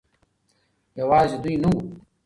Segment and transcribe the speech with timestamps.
[0.99, 1.79] يوازې دوي نه وو